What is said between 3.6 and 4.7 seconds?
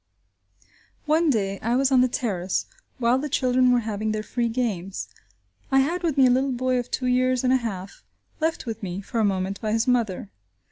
were having their free